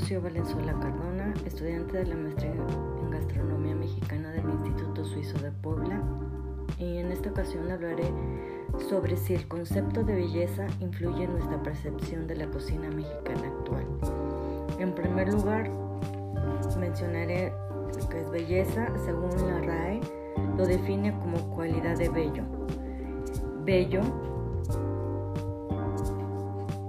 Rocío 0.00 0.22
Valenzuela 0.22 0.72
Cardona, 0.80 1.34
estudiante 1.44 1.98
de 1.98 2.06
la 2.06 2.14
maestría 2.14 2.54
en 2.54 3.10
gastronomía 3.10 3.74
mexicana 3.74 4.30
del 4.30 4.48
Instituto 4.48 5.04
Suizo 5.04 5.36
de 5.40 5.50
Puebla, 5.50 6.00
y 6.78 6.96
en 6.96 7.12
esta 7.12 7.28
ocasión 7.28 7.70
hablaré 7.70 8.10
sobre 8.88 9.18
si 9.18 9.34
el 9.34 9.46
concepto 9.46 10.02
de 10.02 10.14
belleza 10.14 10.66
influye 10.80 11.24
en 11.24 11.32
nuestra 11.32 11.62
percepción 11.62 12.26
de 12.26 12.36
la 12.36 12.46
cocina 12.46 12.88
mexicana 12.90 13.48
actual. 13.58 13.84
En 14.78 14.94
primer 14.94 15.34
lugar, 15.34 15.70
mencionaré 16.78 17.52
lo 17.94 18.08
que 18.08 18.20
es 18.22 18.30
belleza, 18.30 18.88
según 19.04 19.30
la 19.46 19.60
RAE, 19.60 20.00
lo 20.56 20.64
define 20.64 21.12
como 21.18 21.54
cualidad 21.54 21.98
de 21.98 22.08
bello. 22.08 22.44
Bello 23.66 24.00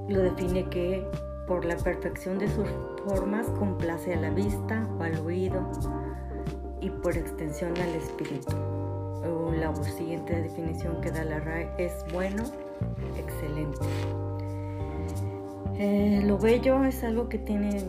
lo 0.07 0.21
define 0.21 0.69
que 0.69 1.05
por 1.47 1.65
la 1.65 1.77
perfección 1.77 2.37
de 2.39 2.47
sus 2.47 2.67
formas 3.05 3.47
complace 3.59 4.13
a 4.13 4.19
la 4.19 4.29
vista 4.29 4.87
o 4.99 5.03
al 5.03 5.17
oído 5.19 5.61
y 6.81 6.89
por 6.89 7.17
extensión 7.17 7.77
al 7.77 7.95
espíritu. 7.95 8.55
La 9.61 9.75
siguiente 9.83 10.41
definición 10.41 11.01
que 11.01 11.11
da 11.11 11.23
la 11.23 11.39
RAE 11.39 11.69
es 11.77 11.93
bueno, 12.11 12.43
excelente. 13.17 13.77
Eh, 15.77 16.21
lo 16.25 16.37
bello 16.37 16.83
es 16.83 17.03
algo 17.03 17.29
que 17.29 17.37
tiene 17.37 17.83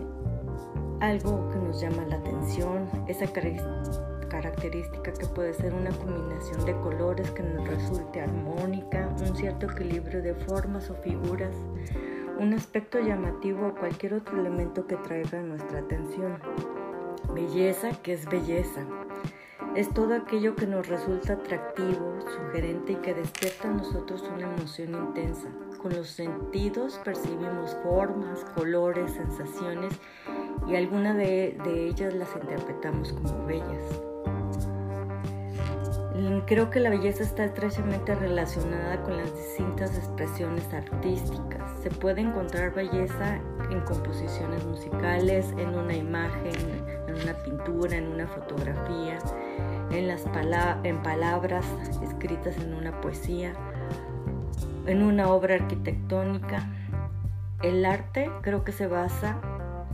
algo 1.01 1.49
que 1.51 1.59
nos 1.59 1.81
llama 1.81 2.05
la 2.07 2.17
atención, 2.17 2.89
esa 3.09 3.27
característica 4.29 5.13
que 5.13 5.27
puede 5.27 5.55
ser 5.55 5.73
una 5.75 5.91
combinación 5.91 6.65
de 6.67 6.73
colores 6.81 7.31
que 7.31 7.43
nos 7.43 7.67
resulte 7.67 8.21
armónica, 8.21 9.09
un 9.21 9.37
cierto 9.37 9.67
equilibrio 9.67 10.23
de 10.23 10.35
formas 10.35 10.91
o 10.91 10.95
figuras, 10.95 11.55
un 12.43 12.55
aspecto 12.55 12.99
llamativo 12.99 13.69
o 13.69 13.75
cualquier 13.75 14.15
otro 14.15 14.41
elemento 14.41 14.87
que 14.87 14.97
traiga 14.97 15.41
nuestra 15.43 15.79
atención. 15.79 16.39
Belleza, 17.33 17.91
que 18.03 18.15
es 18.15 18.27
belleza? 18.27 18.85
Es 19.77 19.89
todo 19.95 20.15
aquello 20.15 20.57
que 20.57 20.67
nos 20.67 20.89
resulta 20.89 21.35
atractivo, 21.35 22.19
sugerente 22.21 22.93
y 22.93 22.97
que 22.97 23.15
despierta 23.15 23.71
a 23.71 23.75
nosotros 23.75 24.29
una 24.35 24.53
emoción 24.53 24.95
intensa. 24.95 25.49
Con 25.81 25.95
los 25.95 26.09
sentidos 26.09 27.01
percibimos 27.05 27.77
formas, 27.85 28.45
colores, 28.57 29.13
sensaciones 29.13 29.95
y 30.67 30.75
algunas 30.75 31.17
de, 31.17 31.57
de 31.65 31.87
ellas 31.87 32.13
las 32.13 32.35
interpretamos 32.35 33.13
como 33.13 33.47
bellas. 33.47 34.12
Creo 36.47 36.71
que 36.71 36.81
la 36.81 36.91
belleza 36.91 37.23
está 37.23 37.45
estrechamente 37.45 38.15
relacionada 38.17 39.01
con 39.03 39.17
las 39.17 39.33
distintas 39.35 39.97
expresiones 39.97 40.65
artísticas. 40.75 41.63
Se 41.83 41.91
puede 41.91 42.21
encontrar 42.21 42.75
belleza 42.75 43.37
en 43.71 43.81
composiciones 43.83 44.65
musicales, 44.65 45.47
en 45.57 45.69
una 45.69 45.95
imagen, 45.95 46.53
en 47.07 47.15
una 47.15 47.35
pintura, 47.45 47.97
en 47.97 48.09
una 48.09 48.27
fotografía, 48.27 49.19
en, 49.91 50.09
las 50.09 50.25
en 50.83 51.03
palabras 51.03 51.65
escritas 52.03 52.57
en 52.59 52.75
una 52.75 53.01
poesía, 53.01 53.53
en 54.87 55.03
una 55.03 55.29
obra 55.29 55.55
arquitectónica. 55.55 56.69
El 57.63 57.85
arte 57.85 58.31
creo 58.43 58.65
que 58.65 58.73
se 58.73 58.89
basa 58.89 59.39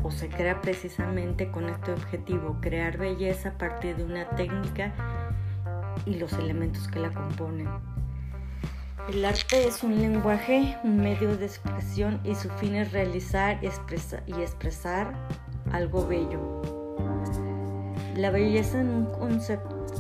o 0.03 0.11
se 0.11 0.29
crea 0.29 0.63
precisamente 0.63 1.51
con 1.51 1.69
este 1.69 1.93
objetivo, 1.93 2.57
crear 2.63 2.97
belleza 2.97 3.51
a 3.51 3.59
partir 3.59 3.97
de 3.97 4.05
una 4.05 4.29
técnica 4.31 4.93
y 6.07 6.15
los 6.15 6.33
elementos 6.35 6.89
que 6.89 7.01
la 7.01 7.11
componen. 7.11 7.69
El 9.09 9.25
arte 9.25 9.67
es 9.67 9.83
un 9.83 9.99
lenguaje, 10.01 10.77
un 10.85 10.99
medio 10.99 11.37
de 11.37 11.47
expresión 11.47 12.21
y 12.25 12.35
su 12.35 12.51
fin 12.51 12.75
es 12.75 12.93
realizar 12.93 13.59
y 13.63 14.41
expresar 14.41 15.15
algo 15.73 16.07
bello. 16.07 16.63
La 18.17 18.31
belleza 18.31 18.83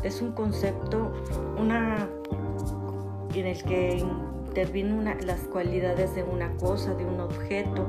es 0.02 0.20
un 0.20 0.32
concepto 0.32 1.12
una, 1.56 2.08
en 3.34 3.46
el 3.46 3.62
que 3.62 4.04
intervienen 4.46 5.04
las 5.26 5.40
cualidades 5.42 6.14
de 6.14 6.24
una 6.24 6.54
cosa, 6.56 6.94
de 6.94 7.04
un 7.06 7.20
objeto, 7.20 7.88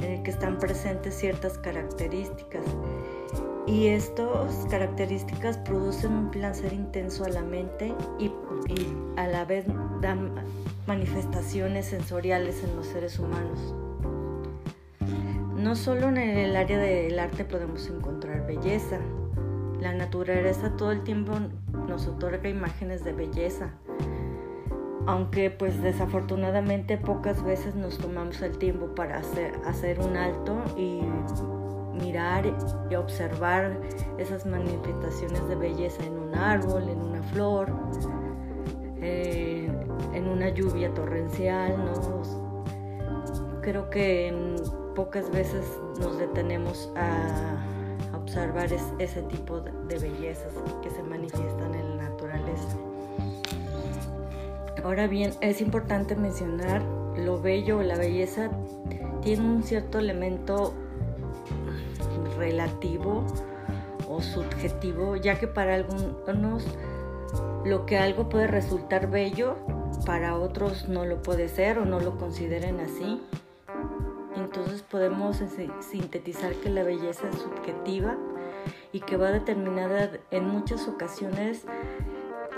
en 0.00 0.10
el 0.10 0.22
que 0.22 0.30
están 0.30 0.58
presentes 0.58 1.14
ciertas 1.14 1.56
características 1.56 2.64
y 3.66 3.86
estas 3.86 4.66
características 4.70 5.58
producen 5.58 6.12
un 6.12 6.30
placer 6.30 6.72
intenso 6.72 7.24
a 7.24 7.28
la 7.28 7.42
mente 7.42 7.94
y, 8.18 8.30
a 9.16 9.26
la 9.26 9.44
vez 9.44 9.64
dan 10.00 10.34
manifestaciones 10.86 11.86
sensoriales 11.86 12.62
en 12.62 12.76
los 12.76 12.86
seres 12.86 13.18
humanos. 13.18 13.74
No 15.56 15.76
solo 15.76 16.08
en 16.08 16.18
el 16.18 16.56
área 16.56 16.78
del 16.78 17.18
arte 17.18 17.44
podemos 17.44 17.88
encontrar 17.88 18.46
belleza. 18.46 18.98
La 19.80 19.94
naturaleza 19.94 20.76
todo 20.76 20.92
el 20.92 21.02
tiempo 21.02 21.32
nos 21.88 22.06
otorga 22.06 22.48
imágenes 22.48 23.02
de 23.02 23.14
belleza. 23.14 23.70
Aunque 25.06 25.50
pues 25.50 25.82
desafortunadamente 25.82 26.98
pocas 26.98 27.42
veces 27.42 27.74
nos 27.74 27.98
tomamos 27.98 28.42
el 28.42 28.58
tiempo 28.58 28.94
para 28.94 29.18
hacer, 29.18 29.52
hacer 29.66 30.00
un 30.00 30.16
alto 30.16 30.62
y 30.76 31.00
mirar 31.94 32.44
y 32.90 32.94
observar 32.94 33.76
esas 34.18 34.46
manifestaciones 34.46 35.46
de 35.48 35.56
belleza 35.56 36.04
en 36.04 36.14
un 36.14 36.34
árbol, 36.34 36.88
en 36.88 36.98
una 36.98 37.22
flor, 37.22 37.72
eh, 39.00 39.70
en 40.12 40.28
una 40.28 40.48
lluvia 40.50 40.92
torrencial. 40.94 41.76
Creo 43.62 43.88
que 43.90 44.56
pocas 44.94 45.30
veces 45.30 45.66
nos 46.00 46.18
detenemos 46.18 46.92
a 46.96 47.64
observar 48.16 48.68
ese 48.98 49.22
tipo 49.22 49.60
de 49.60 49.98
bellezas 49.98 50.52
que 50.82 50.90
se 50.90 51.02
manifiestan 51.02 51.74
en 51.74 51.96
la 51.96 52.10
naturaleza. 52.10 52.76
Ahora 54.82 55.06
bien, 55.06 55.32
es 55.40 55.60
importante 55.60 56.14
mencionar 56.14 56.82
lo 57.16 57.40
bello 57.40 57.82
la 57.82 57.96
belleza 57.96 58.50
tiene 59.22 59.42
un 59.42 59.62
cierto 59.62 59.98
elemento 59.98 60.74
relativo 62.36 63.24
o 64.08 64.20
subjetivo, 64.20 65.16
ya 65.16 65.38
que 65.38 65.46
para 65.46 65.74
algunos 65.74 66.64
lo 67.64 67.86
que 67.86 67.98
algo 67.98 68.28
puede 68.28 68.46
resultar 68.46 69.10
bello, 69.10 69.56
para 70.04 70.36
otros 70.36 70.88
no 70.88 71.04
lo 71.04 71.22
puede 71.22 71.48
ser 71.48 71.78
o 71.78 71.84
no 71.84 72.00
lo 72.00 72.18
consideren 72.18 72.80
así. 72.80 73.22
Entonces 74.36 74.82
podemos 74.82 75.42
sintetizar 75.80 76.52
que 76.54 76.68
la 76.68 76.82
belleza 76.82 77.28
es 77.28 77.38
subjetiva 77.38 78.16
y 78.92 79.00
que 79.00 79.16
va 79.16 79.30
determinada 79.30 80.10
en 80.30 80.46
muchas 80.46 80.86
ocasiones, 80.86 81.64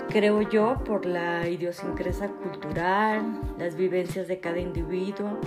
creo 0.09 0.41
yo, 0.41 0.77
por 0.85 1.05
la 1.05 1.47
idiosincrasia 1.47 2.29
cultural, 2.29 3.39
las 3.57 3.75
vivencias 3.75 4.27
de 4.27 4.39
cada 4.39 4.59
individuo 4.59 5.39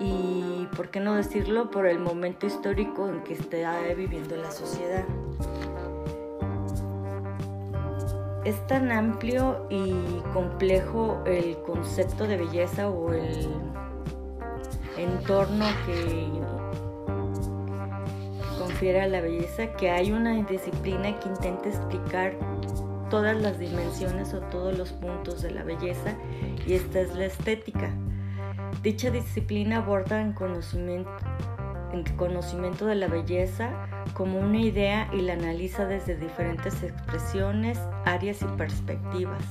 y, 0.00 0.66
por 0.76 0.90
qué 0.90 1.00
no 1.00 1.14
decirlo, 1.14 1.70
por 1.70 1.86
el 1.86 1.98
momento 1.98 2.46
histórico 2.46 3.08
en 3.08 3.22
que 3.22 3.34
está 3.34 3.80
viviendo 3.96 4.36
la 4.36 4.50
sociedad. 4.50 5.04
Es 8.44 8.66
tan 8.66 8.92
amplio 8.92 9.66
y 9.70 9.94
complejo 10.32 11.22
el 11.24 11.56
concepto 11.62 12.26
de 12.26 12.36
belleza 12.36 12.90
o 12.90 13.12
el 13.12 13.48
entorno 14.98 15.64
que 15.86 16.28
confiere 18.58 19.00
a 19.00 19.08
la 19.08 19.20
belleza 19.20 19.72
que 19.72 19.90
hay 19.90 20.12
una 20.12 20.34
disciplina 20.42 21.18
que 21.20 21.28
intenta 21.28 21.68
explicar 21.68 22.34
todas 23.08 23.36
las 23.36 23.58
dimensiones 23.58 24.34
o 24.34 24.40
todos 24.40 24.76
los 24.76 24.92
puntos 24.92 25.42
de 25.42 25.50
la 25.50 25.62
belleza 25.62 26.14
y 26.66 26.74
esta 26.74 27.00
es 27.00 27.14
la 27.14 27.26
estética. 27.26 27.92
Dicha 28.84 29.10
disciplina 29.10 29.78
aborda 29.78 30.20
el 30.20 30.34
conocimiento, 30.34 31.10
conocimiento 32.18 32.84
de 32.84 32.94
la 32.96 33.06
belleza 33.06 33.70
como 34.12 34.38
una 34.38 34.60
idea 34.60 35.08
y 35.10 35.22
la 35.22 35.32
analiza 35.32 35.86
desde 35.86 36.16
diferentes 36.16 36.82
expresiones, 36.82 37.80
áreas 38.04 38.42
y 38.42 38.44
perspectivas. 38.58 39.42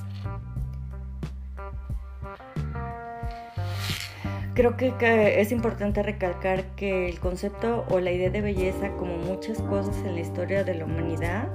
Creo 4.54 4.76
que, 4.76 5.40
es 5.40 5.50
importante 5.50 6.04
recalcar 6.04 6.76
que 6.76 7.08
el 7.08 7.18
concepto 7.18 7.84
o 7.90 7.98
la 7.98 8.12
idea 8.12 8.30
de 8.30 8.40
belleza, 8.40 8.92
como 8.92 9.16
muchas 9.16 9.60
cosas 9.62 9.96
en 10.04 10.14
la 10.14 10.20
historia 10.20 10.62
de 10.62 10.74
la 10.74 10.84
humanidad, 10.84 11.48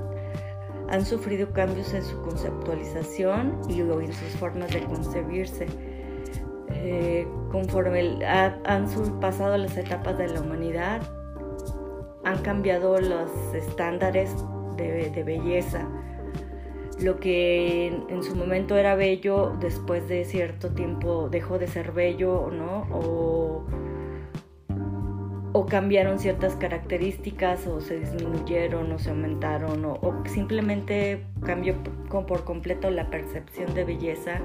han 0.90 1.06
sufrido 1.06 1.54
cambios 1.54 1.94
en 1.94 2.04
su 2.04 2.22
conceptualización 2.24 3.58
y 3.70 3.80
en 3.80 4.12
sus 4.12 4.36
formas 4.38 4.70
de 4.74 4.84
concebirse 4.84 5.68
eh, 6.82 7.28
conforme 7.52 8.26
han 8.26 8.88
pasado 9.20 9.58
las 9.58 9.76
etapas 9.76 10.18
de 10.18 10.30
la 10.30 10.40
humanidad, 10.40 11.02
han 12.24 12.38
cambiado 12.42 13.00
los 13.02 13.30
estándares 13.54 14.34
de, 14.78 15.24
belleza. 15.24 15.86
Lo 17.02 17.20
que 17.20 17.88
en, 17.88 18.24
su 18.24 18.36
momento 18.36 18.78
era 18.78 18.96
bello, 18.96 19.58
después 19.60 20.08
de 20.08 20.24
cierto 20.24 20.70
tiempo 20.70 21.28
dejó 21.30 21.60
de 21.60 21.68
ser 21.68 21.92
bello, 21.92 22.50
¿no? 22.50 22.88
O, 22.94 23.66
o 25.52 25.66
cambiaron 25.66 26.18
ciertas 26.18 26.56
características 26.56 27.68
o 27.68 27.82
se 27.82 28.00
disminuyeron 28.00 28.90
o 28.94 29.00
se 29.00 29.10
aumentaron 29.10 29.84
o, 29.84 30.24
simplemente 30.26 31.26
cambió 31.46 31.76
por 32.10 32.46
completo 32.46 32.90
la 32.90 33.10
percepción 33.10 33.74
de 33.74 33.84
belleza 33.84 34.40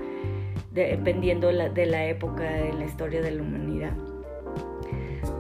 dependiendo 0.75 1.49
de 1.49 1.87
la 1.87 2.06
época 2.06 2.59
en 2.59 2.81
la 2.81 2.85
historia 2.85 3.23
de 3.23 3.31
la 3.31 3.43
humanidad. 3.43 3.93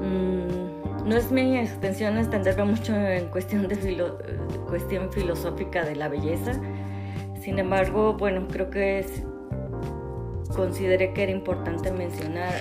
Mm, 0.00 1.08
no 1.08 1.16
es 1.16 1.30
mi 1.30 1.58
extensión 1.58 2.16
extenderme 2.18 2.64
mucho 2.64 2.94
en 2.94 3.26
cuestión, 3.26 3.66
de 3.68 3.76
cuestión 4.68 5.12
filosófica 5.12 5.84
de 5.84 5.96
la 5.96 6.08
belleza, 6.08 6.52
sin 7.40 7.58
embargo, 7.58 8.14
bueno, 8.14 8.46
creo 8.50 8.70
que 8.70 9.04
consideré 10.54 11.12
que 11.12 11.24
era 11.24 11.32
importante 11.32 11.92
mencionar 11.92 12.54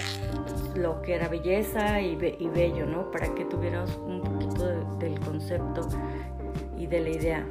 lo 0.76 1.02
que 1.02 1.14
era 1.14 1.30
belleza 1.30 2.02
y, 2.02 2.16
bello, 2.16 2.86
¿no? 2.86 3.10
Para 3.12 3.34
que 3.34 3.46
tuviéramos 3.46 3.96
un 4.06 4.22
poquito 4.22 4.68
del 4.98 5.18
concepto 5.22 5.88
y 6.78 6.88
de 6.88 7.00
la 7.00 7.10
idea. 7.10 7.46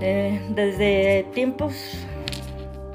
Eh, 0.00 0.40
desde 0.56 1.24
tiempos 1.34 2.04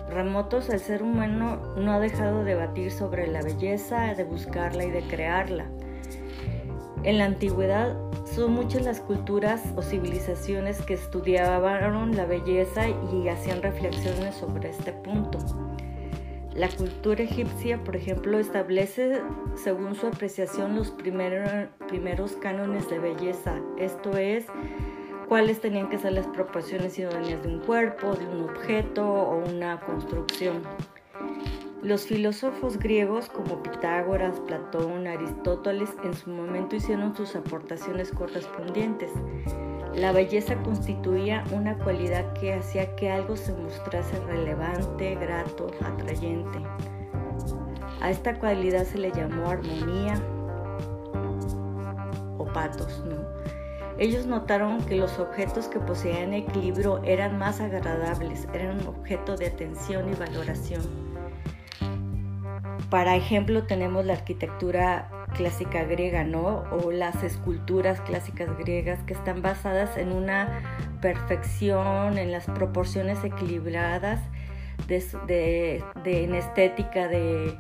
remotos 0.10 0.70
el 0.70 0.80
ser 0.80 1.04
humano 1.04 1.58
no 1.78 1.92
ha 1.92 2.00
dejado 2.00 2.44
de 2.44 2.56
debatir 2.56 2.92
sobre 2.92 3.28
la 3.28 3.42
belleza, 3.42 4.14
de 4.14 4.24
buscarla 4.24 4.86
y 4.86 4.92
de 4.92 5.02
crearla. 5.02 5.66
En 7.04 7.20
la 7.20 7.26
antigüedad 7.26 7.96
son 8.26 8.54
muchas 8.54 8.84
las 8.84 9.00
culturas 9.00 9.64
o 9.76 9.82
civilizaciones 9.82 10.82
que 10.82 10.96
estudiaban 10.96 12.16
la 12.16 12.26
belleza 12.26 12.90
y 12.90 13.30
hacían 13.30 13.62
reflexiones 13.62 14.36
sobre 14.36 14.70
este 14.70 14.92
punto. 14.92 15.38
La 16.54 16.70
cultura 16.70 17.24
egipcia, 17.24 17.84
por 17.84 17.96
ejemplo, 17.96 18.40
establece, 18.40 19.22
según 19.56 19.94
su 19.94 20.08
apreciación, 20.08 20.76
los 20.76 20.90
primeros 20.90 22.32
cánones 22.42 22.90
de 22.90 22.98
belleza, 22.98 23.62
esto 23.78 24.18
es, 24.18 24.46
cuáles 25.28 25.60
tenían 25.60 25.90
que 25.90 25.98
ser 25.98 26.14
las 26.14 26.28
proporciones 26.28 26.98
idóneas 26.98 27.42
de 27.44 27.50
un 27.50 27.60
cuerpo, 27.60 28.14
de 28.14 28.26
un 28.26 28.50
objeto 28.50 29.06
o 29.06 29.38
una 29.38 29.80
construcción. 29.82 30.62
Los 31.84 32.08
filósofos 32.08 32.80
griegos 32.80 33.30
como 33.30 33.62
Pitágoras, 33.62 34.40
Platón, 34.42 35.08
Aristóteles 35.08 35.92
en 36.04 36.14
su 36.14 36.30
momento 36.30 36.76
hicieron 36.76 37.16
sus 37.16 37.36
aportaciones 37.36 38.12
correspondientes. 38.12 39.12
La 39.96 40.12
belleza 40.12 40.56
constituía 40.64 41.44
una 41.52 41.78
cualidad 41.78 42.34
que 42.34 42.54
hacía 42.54 42.96
que 42.96 43.10
algo 43.10 43.36
se 43.36 43.54
mostrase 43.54 44.20
relevante, 44.26 45.16
grato, 45.16 45.68
atrayente. 45.84 46.60
A 48.02 48.12
esta 48.12 48.38
cualidad 48.40 48.84
se 48.84 48.98
le 48.98 49.12
llamó 49.12 49.50
armonía 49.50 50.22
o 52.38 52.46
patos, 52.46 53.04
¿no? 53.06 53.57
Ellos 54.00 54.26
notaron 54.26 54.86
que 54.86 54.96
los 54.96 55.18
objetos 55.20 55.68
que 55.68 55.80
poseían 55.80 56.34
equilibrio 56.34 57.04
eran 57.04 57.38
más 57.38 57.60
agradables, 57.60 58.48
eran 58.54 58.86
objeto 58.88 59.36
de 59.36 59.48
atención 59.48 60.10
y 60.12 60.16
valoración. 60.16 60.84
Para 62.90 63.16
ejemplo, 63.16 63.64
tenemos 63.64 64.06
la 64.06 64.14
arquitectura 64.14 65.10
clásica 65.34 65.84
griega, 65.84 66.24
¿no? 66.24 66.64
O 66.72 66.92
las 66.92 67.22
esculturas 67.24 68.00
clásicas 68.02 68.56
griegas 68.58 69.04
que 69.04 69.14
están 69.14 69.42
basadas 69.42 69.98
en 69.98 70.14
una 70.14 70.62
perfección, 71.02 72.18
en 72.18 72.32
las 72.32 72.46
proporciones 72.46 73.24
equilibradas, 73.24 74.22
de, 74.88 75.84
en 76.06 76.36
estética 76.36 77.08
de, 77.08 77.58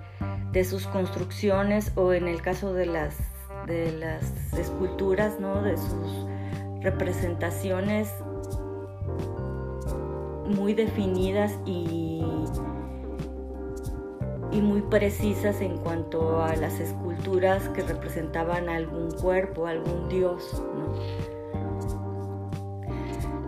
sus 0.63 0.87
construcciones 0.87 1.91
o 1.95 2.13
en 2.13 2.27
el 2.27 2.41
caso 2.41 2.73
de 2.73 2.87
las, 2.87 3.15
de 3.67 3.91
las 3.91 4.23
esculturas, 4.53 5.39
¿no? 5.39 5.61
De 5.61 5.77
sus 5.77 6.25
representaciones 6.81 8.11
muy 10.47 10.73
definidas 10.73 11.53
y 11.65 12.23
y 14.51 14.61
muy 14.61 14.81
precisas 14.81 15.61
en 15.61 15.77
cuanto 15.77 16.41
a 16.41 16.55
las 16.55 16.79
esculturas 16.79 17.67
que 17.69 17.83
representaban 17.83 18.69
algún 18.69 19.11
cuerpo, 19.11 19.67
algún 19.67 20.09
dios. 20.09 20.63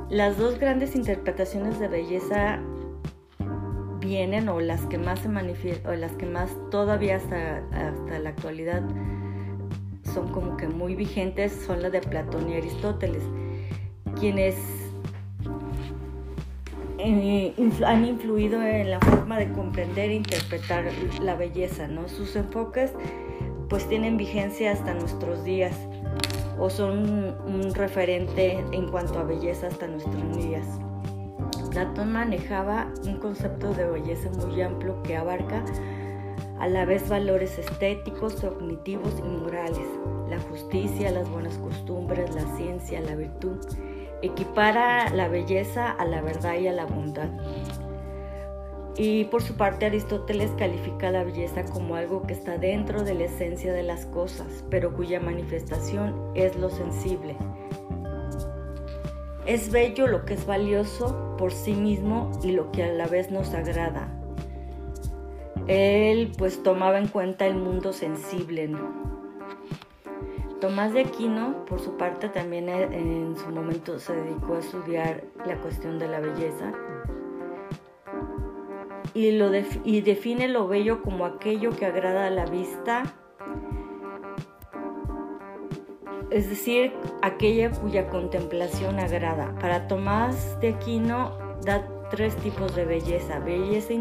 Las 0.10 0.38
dos 0.38 0.60
grandes 0.60 0.96
interpretaciones 0.96 1.80
de 1.80 1.88
belleza 1.88 2.60
vienen 4.00 4.50
o 4.50 4.60
las 4.60 4.86
que 4.88 4.98
más 4.98 5.20
se 5.20 5.30
manifiestan 5.30 5.94
o 5.94 5.96
las 5.96 6.12
que 6.14 6.26
más 6.26 6.56
todavía 6.70 7.18
hasta, 7.18 7.58
hasta 7.72 8.20
la 8.20 8.30
actualidad 8.30 8.82
son 10.14 10.32
como 10.32 10.58
que 10.58 10.68
muy 10.68 10.96
vigentes 10.96 11.54
son 11.66 11.82
las 11.82 11.92
de 11.92 12.02
Platón 12.02 12.50
y 12.50 12.56
Aristóteles, 12.56 13.24
quienes 14.20 14.56
eh, 16.98 17.54
han 17.86 18.06
influido 18.06 18.62
en 18.62 18.92
la 18.92 19.00
forma 19.00 19.38
de 19.38 19.52
comprender 19.54 20.10
e 20.10 20.16
interpretar 20.16 20.86
la 21.22 21.36
belleza, 21.36 21.88
¿no? 21.88 22.10
Sus 22.10 22.36
enfoques 22.36 22.92
pues 23.70 23.88
tienen 23.88 24.18
vigencia 24.18 24.72
hasta 24.72 24.94
nuestros 24.94 25.44
días 25.44 25.76
o 26.58 26.70
son 26.70 27.38
un 27.46 27.74
referente 27.74 28.64
en 28.72 28.90
cuanto 28.90 29.20
a 29.20 29.24
belleza 29.24 29.68
hasta 29.68 29.88
nuestros 29.88 30.36
días. 30.36 30.66
Platón 31.70 32.12
manejaba 32.12 32.92
un 33.06 33.18
concepto 33.18 33.74
de 33.74 33.86
belleza 33.86 34.30
muy 34.32 34.62
amplio 34.62 35.02
que 35.04 35.16
abarca 35.16 35.64
a 36.60 36.68
la 36.68 36.86
vez 36.86 37.08
valores 37.10 37.58
estéticos, 37.58 38.36
cognitivos 38.36 39.14
y 39.20 39.30
morales, 39.30 39.88
la 40.30 40.40
justicia, 40.40 41.12
las 41.12 41.30
buenas 41.30 41.58
costumbres, 41.58 42.34
la 42.36 42.46
ciencia, 42.56 43.02
la 43.02 43.16
virtud 43.16 43.58
equipara 44.22 45.10
la 45.12 45.28
belleza 45.28 45.92
a 45.92 46.06
la 46.06 46.22
verdad 46.22 46.60
y 46.60 46.68
a 46.68 46.74
la 46.74 46.86
bondad. 46.86 47.30
Y 48.98 49.26
por 49.26 49.42
su 49.42 49.56
parte 49.56 49.86
Aristóteles 49.86 50.52
califica 50.58 51.10
la 51.10 51.24
belleza 51.24 51.64
como 51.64 51.96
algo 51.96 52.24
que 52.24 52.34
está 52.34 52.58
dentro 52.58 53.04
de 53.04 53.14
la 53.14 53.26
esencia 53.26 53.72
de 53.72 53.84
las 53.84 54.06
cosas, 54.06 54.66
pero 54.70 54.94
cuya 54.94 55.22
manifestación 55.22 56.32
es 56.36 56.58
lo 56.58 56.70
sensible. 56.70 57.38
Es 59.46 59.72
bello 59.72 60.06
lo 60.08 60.26
que 60.26 60.34
es 60.34 60.46
valioso 60.46 61.36
por 61.38 61.54
sí 61.54 61.74
mismo 61.74 62.32
y 62.44 62.52
lo 62.52 62.72
que 62.72 62.84
a 62.84 62.92
la 62.92 63.08
vez 63.08 63.32
nos 63.32 63.54
agrada. 63.54 64.19
Él 65.70 66.32
pues 66.36 66.64
tomaba 66.64 66.98
en 66.98 67.08
cuenta 67.08 67.46
el 67.46 67.56
mundo 67.56 67.94
sensible. 67.94 68.72
Tomás 70.60 70.94
de 70.94 71.02
Aquino, 71.02 71.64
por 71.66 71.80
su 71.80 71.96
parte, 71.96 72.28
también 72.28 72.68
eh, 72.68 72.90
en 72.92 73.38
su 73.38 73.50
momento 73.50 74.00
se 74.00 74.14
dedicó 74.14 74.56
a 74.56 74.60
estudiar 74.60 75.24
la 75.46 75.58
cuestión 75.58 76.00
de 76.00 76.08
la 76.08 76.20
belleza 76.20 76.74
y, 79.14 79.32
lo 79.32 79.52
y 79.84 80.02
define 80.02 80.48
lo 80.48 80.68
bello 80.68 81.04
como 81.04 81.26
aquello 81.26 81.70
que 81.76 81.86
agrada 81.86 82.26
a 82.26 82.30
la 82.32 82.46
vista, 82.46 83.04
es 86.32 86.50
decir, 86.50 86.94
aquella 87.22 87.70
cuya 87.72 88.08
contemplación 88.10 89.00
agrada. 89.00 89.54
Para 89.60 89.88
Tomás 89.88 90.60
de 90.62 90.70
Aquino 90.70 91.38
da 91.64 91.88
tres 92.10 92.36
tipos 92.38 92.76
de 92.76 92.86
belleza, 92.86 93.38
belleza 93.40 93.94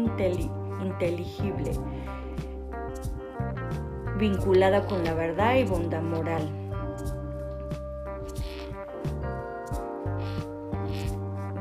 inteligible, 0.81 1.71
vinculada 4.17 4.85
con 4.85 5.03
la 5.03 5.13
verdad 5.13 5.55
y 5.55 5.63
bondad 5.63 6.01
moral. 6.01 6.49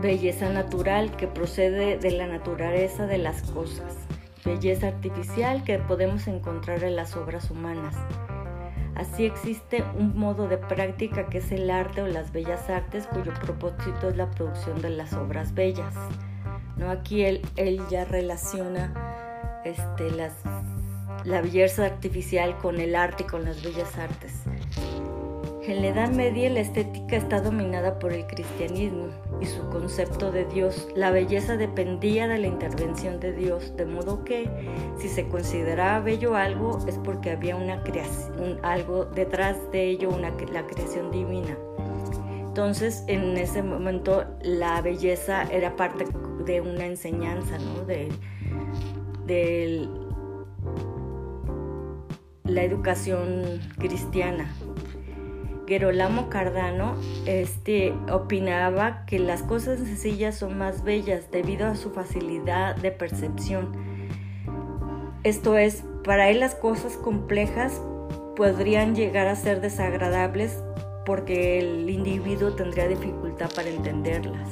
Belleza 0.00 0.48
natural 0.48 1.16
que 1.16 1.26
procede 1.26 1.98
de 1.98 2.12
la 2.12 2.28
naturaleza 2.28 3.06
de 3.06 3.18
las 3.18 3.42
cosas. 3.42 3.96
Belleza 4.44 4.88
artificial 4.88 5.64
que 5.64 5.78
podemos 5.78 6.28
encontrar 6.28 6.84
en 6.84 6.94
las 6.94 7.16
obras 7.16 7.50
humanas. 7.50 7.96
Así 8.94 9.26
existe 9.26 9.84
un 9.96 10.18
modo 10.18 10.48
de 10.48 10.58
práctica 10.58 11.28
que 11.28 11.38
es 11.38 11.52
el 11.52 11.70
arte 11.70 12.02
o 12.02 12.06
las 12.06 12.32
bellas 12.32 12.68
artes 12.68 13.06
cuyo 13.06 13.32
propósito 13.34 14.08
es 14.08 14.16
la 14.16 14.30
producción 14.30 14.80
de 14.80 14.90
las 14.90 15.12
obras 15.14 15.54
bellas. 15.54 15.94
¿No? 16.78 16.90
Aquí 16.90 17.22
él, 17.22 17.42
él 17.56 17.80
ya 17.90 18.04
relaciona 18.04 19.62
este, 19.64 20.10
las 20.10 20.32
la 21.24 21.40
belleza 21.40 21.84
artificial 21.84 22.56
con 22.58 22.80
el 22.80 22.94
arte 22.94 23.24
y 23.24 23.26
con 23.26 23.44
las 23.44 23.62
bellas 23.62 23.96
artes. 23.98 24.32
En 25.66 25.82
la 25.82 25.88
Edad 25.88 26.10
Media 26.10 26.48
la 26.48 26.60
estética 26.60 27.16
está 27.16 27.42
dominada 27.42 27.98
por 27.98 28.14
el 28.14 28.26
cristianismo 28.26 29.08
y 29.38 29.44
su 29.44 29.68
concepto 29.68 30.32
de 30.32 30.46
Dios. 30.46 30.88
La 30.94 31.10
belleza 31.10 31.58
dependía 31.58 32.26
de 32.26 32.38
la 32.38 32.46
intervención 32.46 33.20
de 33.20 33.32
Dios, 33.32 33.76
de 33.76 33.84
modo 33.84 34.24
que 34.24 34.48
si 34.98 35.08
se 35.08 35.28
consideraba 35.28 36.00
bello 36.00 36.36
algo 36.36 36.78
es 36.88 36.96
porque 36.96 37.32
había 37.32 37.56
una 37.56 37.82
creación, 37.82 38.58
algo 38.62 39.04
detrás 39.04 39.58
de 39.70 39.90
ello, 39.90 40.08
una, 40.08 40.30
la 40.52 40.66
creación 40.66 41.10
divina. 41.10 41.58
Entonces, 42.40 43.04
en 43.06 43.36
ese 43.36 43.62
momento 43.62 44.24
la 44.40 44.80
belleza 44.80 45.42
era 45.52 45.76
parte 45.76 46.06
de 46.48 46.62
una 46.62 46.86
enseñanza, 46.86 47.58
¿no? 47.58 47.84
De, 47.84 48.08
del 49.26 49.88
la 52.44 52.62
educación 52.62 53.60
cristiana. 53.78 54.50
Gerolamo 55.66 56.30
Cardano 56.30 56.94
este, 57.26 57.92
opinaba 58.10 59.04
que 59.04 59.18
las 59.18 59.42
cosas 59.42 59.78
sencillas 59.78 60.38
son 60.38 60.56
más 60.56 60.82
bellas 60.82 61.30
debido 61.30 61.66
a 61.66 61.76
su 61.76 61.90
facilidad 61.90 62.74
de 62.76 62.90
percepción. 62.90 63.72
Esto 65.24 65.58
es, 65.58 65.84
para 66.04 66.30
él 66.30 66.40
las 66.40 66.54
cosas 66.54 66.96
complejas 66.96 67.82
podrían 68.34 68.94
llegar 68.94 69.26
a 69.26 69.36
ser 69.36 69.60
desagradables 69.60 70.62
porque 71.04 71.58
el 71.58 71.90
individuo 71.90 72.54
tendría 72.54 72.88
dificultad 72.88 73.50
para 73.54 73.68
entenderlas. 73.68 74.48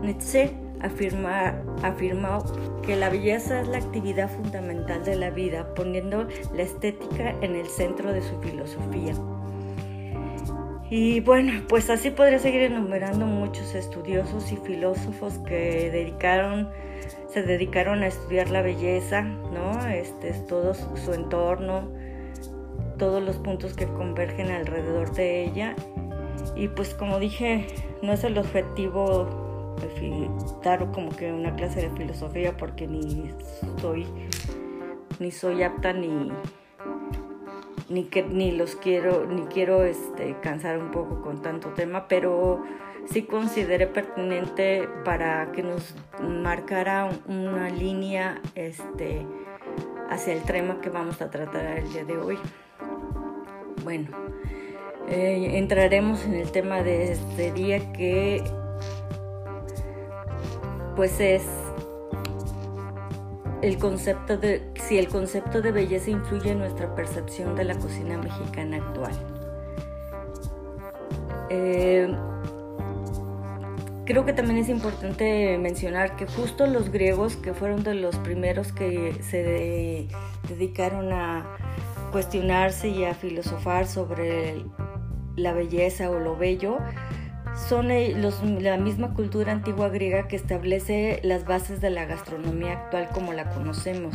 Nietzsche 0.00 0.61
afirma, 0.82 1.62
afirmó 1.82 2.44
que 2.82 2.96
la 2.96 3.08
belleza 3.08 3.60
es 3.60 3.68
la 3.68 3.78
actividad 3.78 4.28
fundamental 4.28 5.04
de 5.04 5.16
la 5.16 5.30
vida, 5.30 5.72
poniendo 5.74 6.26
la 6.54 6.62
estética 6.62 7.34
en 7.40 7.54
el 7.54 7.66
centro 7.66 8.12
de 8.12 8.22
su 8.22 8.38
filosofía. 8.40 9.14
Y 10.90 11.20
bueno, 11.20 11.62
pues 11.68 11.88
así 11.88 12.10
podría 12.10 12.38
seguir 12.38 12.62
enumerando 12.62 13.24
muchos 13.24 13.74
estudiosos 13.74 14.52
y 14.52 14.56
filósofos 14.56 15.38
que 15.38 15.90
dedicaron, 15.90 16.68
se 17.28 17.42
dedicaron 17.42 18.02
a 18.02 18.08
estudiar 18.08 18.50
la 18.50 18.60
belleza, 18.60 19.22
¿no? 19.22 19.86
Este, 19.88 20.32
todo 20.48 20.74
su 20.74 21.14
entorno, 21.14 21.88
todos 22.98 23.22
los 23.22 23.36
puntos 23.38 23.72
que 23.72 23.86
convergen 23.86 24.50
alrededor 24.50 25.14
de 25.14 25.44
ella. 25.44 25.74
Y 26.56 26.68
pues 26.68 26.92
como 26.92 27.18
dije, 27.18 27.68
no 28.02 28.12
es 28.12 28.22
el 28.24 28.36
objetivo 28.36 29.51
dar 30.62 30.90
como 30.92 31.10
que 31.10 31.32
una 31.32 31.54
clase 31.54 31.82
de 31.82 31.90
filosofía 31.90 32.56
porque 32.56 32.86
ni 32.86 33.30
soy 33.80 34.06
ni 35.18 35.30
soy 35.30 35.62
apta 35.62 35.92
ni 35.92 36.32
ni 37.88 38.04
que 38.04 38.22
ni 38.22 38.52
los 38.52 38.76
quiero 38.76 39.26
ni 39.26 39.42
quiero 39.46 39.84
este 39.84 40.36
cansar 40.40 40.78
un 40.78 40.90
poco 40.90 41.20
con 41.20 41.42
tanto 41.42 41.70
tema 41.70 42.08
pero 42.08 42.62
sí 43.06 43.22
consideré 43.22 43.86
pertinente 43.86 44.88
para 45.04 45.52
que 45.52 45.62
nos 45.62 45.94
marcara 46.20 47.10
una 47.26 47.68
línea 47.68 48.40
este 48.54 49.26
hacia 50.08 50.34
el 50.34 50.42
tema 50.42 50.80
que 50.80 50.90
vamos 50.90 51.20
a 51.22 51.30
tratar 51.30 51.78
el 51.78 51.90
día 51.92 52.04
de 52.04 52.18
hoy. 52.18 52.38
Bueno 53.82 54.08
eh, 55.08 55.58
entraremos 55.58 56.24
en 56.24 56.34
el 56.34 56.50
tema 56.52 56.82
de 56.82 57.12
este 57.12 57.52
día 57.52 57.92
que 57.92 58.42
pues 60.96 61.20
es 61.20 61.42
el 63.62 63.78
concepto 63.78 64.36
de 64.36 64.72
si 64.88 64.98
el 64.98 65.08
concepto 65.08 65.62
de 65.62 65.72
belleza 65.72 66.10
influye 66.10 66.50
en 66.50 66.58
nuestra 66.58 66.94
percepción 66.94 67.54
de 67.54 67.64
la 67.64 67.74
cocina 67.76 68.18
mexicana 68.18 68.78
actual. 68.78 69.12
Eh, 71.48 72.12
creo 74.04 74.24
que 74.24 74.32
también 74.32 74.58
es 74.58 74.68
importante 74.68 75.56
mencionar 75.58 76.16
que 76.16 76.26
justo 76.26 76.66
los 76.66 76.90
griegos, 76.90 77.36
que 77.36 77.54
fueron 77.54 77.84
de 77.84 77.94
los 77.94 78.16
primeros 78.18 78.72
que 78.72 79.16
se 79.22 80.08
dedicaron 80.48 81.12
a 81.12 81.56
cuestionarse 82.10 82.88
y 82.88 83.04
a 83.04 83.14
filosofar 83.14 83.86
sobre 83.86 84.64
la 85.36 85.52
belleza 85.52 86.10
o 86.10 86.18
lo 86.18 86.36
bello, 86.36 86.78
son 87.54 87.88
la 88.62 88.76
misma 88.76 89.14
cultura 89.14 89.52
antigua 89.52 89.88
griega 89.88 90.26
que 90.26 90.36
establece 90.36 91.20
las 91.22 91.44
bases 91.44 91.80
de 91.80 91.90
la 91.90 92.06
gastronomía 92.06 92.72
actual 92.72 93.08
como 93.12 93.32
la 93.32 93.50
conocemos, 93.50 94.14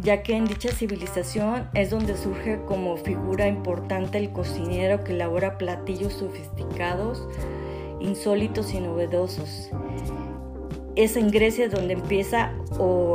ya 0.00 0.22
que 0.22 0.36
en 0.36 0.46
dicha 0.46 0.70
civilización 0.72 1.68
es 1.74 1.90
donde 1.90 2.16
surge 2.16 2.60
como 2.66 2.96
figura 2.96 3.46
importante 3.46 4.18
el 4.18 4.32
cocinero 4.32 5.04
que 5.04 5.12
elabora 5.12 5.58
platillos 5.58 6.14
sofisticados, 6.14 7.28
insólitos 8.00 8.72
y 8.72 8.80
novedosos. 8.80 9.70
Es 10.94 11.16
en 11.16 11.30
Grecia 11.30 11.68
donde 11.68 11.94
empieza 11.94 12.52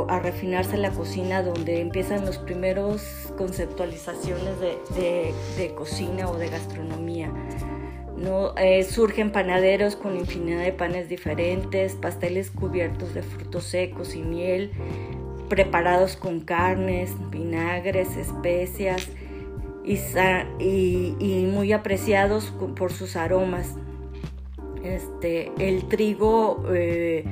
a 0.08 0.18
refinarse 0.20 0.76
la 0.76 0.90
cocina, 0.90 1.42
donde 1.42 1.80
empiezan 1.80 2.26
los 2.26 2.38
primeros 2.38 3.32
conceptualizaciones 3.36 4.54
de 4.60 5.74
cocina 5.76 6.28
o 6.28 6.36
de 6.36 6.48
gastronomía. 6.48 7.32
¿No? 8.18 8.54
Eh, 8.56 8.84
surgen 8.84 9.30
panaderos 9.30 9.96
con 9.96 10.16
infinidad 10.16 10.64
de 10.64 10.72
panes 10.72 11.08
diferentes, 11.08 11.94
pasteles 11.94 12.50
cubiertos 12.50 13.14
de 13.14 13.22
frutos 13.22 13.64
secos 13.64 14.14
y 14.14 14.22
miel, 14.22 14.72
preparados 15.48 16.16
con 16.16 16.40
carnes, 16.40 17.12
vinagres, 17.30 18.16
especias 18.16 19.08
y, 19.84 21.48
muy 21.50 21.72
apreciados 21.72 22.52
por 22.76 22.92
sus 22.92 23.16
aromas. 23.16 23.74
Este, 24.84 25.50
el 25.58 25.88
trigo, 25.88 26.64
eh, 26.72 27.24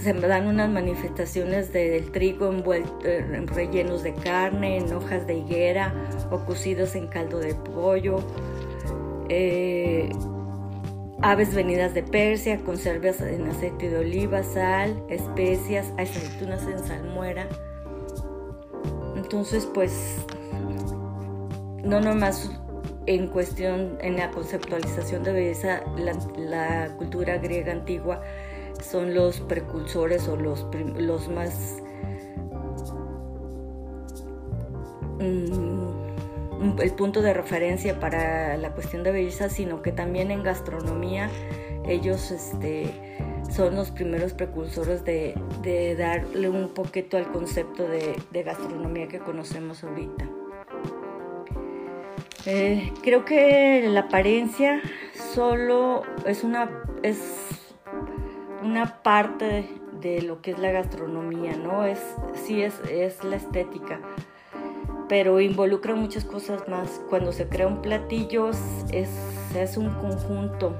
se 0.00 0.12
dan 0.14 0.46
unas 0.46 0.70
manifestaciones 0.70 1.72
del 1.72 2.10
trigo 2.12 2.50
envuelto, 2.50 3.06
en 3.06 3.46
rellenos 3.46 4.02
de 4.02 4.14
carne, 4.14 4.78
en 4.78 4.92
hojas 4.92 5.26
de 5.26 5.34
higuera 5.34 5.92
o 6.30 6.38
cocidos 6.44 6.94
en 6.94 7.08
caldo 7.08 7.38
de 7.38 7.54
pollo 7.54 8.18
eh, 9.34 10.10
aves 11.22 11.54
venidas 11.54 11.94
de 11.94 12.02
Persia, 12.02 12.58
conservas 12.58 13.20
en 13.22 13.48
aceite 13.48 13.88
de 13.88 13.98
oliva, 13.98 14.42
sal, 14.42 15.02
especias, 15.08 15.90
aceitunas 15.96 16.66
en 16.66 16.78
salmuera. 16.80 17.48
Entonces, 19.16 19.66
pues, 19.72 20.18
no 21.82 22.00
nomás 22.00 22.50
en 23.06 23.28
cuestión, 23.28 23.96
en 24.00 24.16
la 24.16 24.30
conceptualización 24.30 25.22
de 25.22 25.32
belleza, 25.32 25.82
la, 25.96 26.94
cultura 26.98 27.38
griega 27.38 27.72
antigua 27.72 28.20
son 28.82 29.14
los 29.14 29.40
precursores 29.40 30.28
o 30.28 30.36
los, 30.36 30.66
los 30.98 31.28
más... 31.28 31.78
Mm, 35.20 35.91
el 36.80 36.92
punto 36.92 37.22
de 37.22 37.34
referencia 37.34 37.98
para 37.98 38.56
la 38.56 38.70
cuestión 38.70 39.02
de 39.02 39.12
belleza, 39.12 39.48
sino 39.48 39.82
que 39.82 39.92
también 39.92 40.30
en 40.30 40.42
gastronomía 40.42 41.30
ellos 41.86 42.30
este, 42.30 42.92
son 43.50 43.74
los 43.74 43.90
primeros 43.90 44.32
precursores 44.32 45.04
de, 45.04 45.34
darle 45.98 46.48
un 46.48 46.68
poquito 46.68 47.16
al 47.16 47.30
concepto 47.32 47.86
de, 47.88 48.42
gastronomía 48.42 49.08
que 49.08 49.18
conocemos 49.18 49.82
ahorita. 49.84 50.28
Eh, 52.46 52.92
creo 53.02 53.24
que 53.24 53.86
la 53.88 54.00
apariencia 54.00 54.80
solo 55.34 56.02
es 56.26 56.42
una, 56.42 56.70
es 57.02 57.18
una 58.62 59.02
parte 59.02 59.68
de 60.00 60.22
lo 60.22 60.42
que 60.42 60.52
es 60.52 60.58
la 60.58 60.72
gastronomía, 60.72 61.56
¿no? 61.56 61.84
Es, 61.84 62.00
sí 62.34 62.62
es, 62.62 62.80
es 62.90 63.22
la 63.22 63.36
estética 63.36 64.00
pero 65.12 65.42
involucra 65.42 65.94
muchas 65.94 66.24
cosas 66.24 66.66
más. 66.68 67.02
Cuando 67.10 67.32
se 67.32 67.46
crea 67.46 67.66
un 67.66 67.82
platillo 67.82 68.48
es, 68.48 69.12
es 69.54 69.76
un 69.76 69.90
conjunto. 69.90 70.74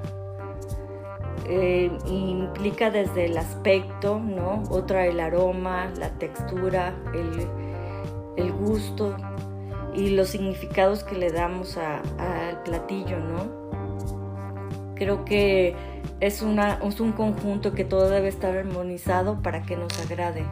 Eh, 1.47 1.91
implica 2.07 2.91
desde 2.91 3.27
el 3.27 3.37
aspecto, 3.37 4.19
¿no? 4.19 4.63
Otra 4.71 5.05
el 5.05 5.21
aroma, 5.21 5.93
la 5.99 6.09
textura, 6.13 6.95
el, 7.13 8.53
gusto 8.53 9.19
y 9.95 10.09
los 10.09 10.31
significados 10.31 11.05
que 11.05 11.15
le 11.15 11.31
damos 11.31 11.77
al 11.77 12.63
platillo, 12.63 13.19
¿no? 13.19 14.95
Creo 14.95 15.27
que 15.27 15.77
es, 16.21 16.41
una, 16.41 16.79
es 16.83 17.01
un 17.01 17.13
conjunto 17.13 17.75
que 17.75 17.85
todo 17.85 18.09
debe 18.09 18.29
estar 18.29 18.57
armonizado 18.57 19.43
para 19.43 19.61
que 19.61 19.77
nos 19.77 19.93
agrade. 20.01 20.47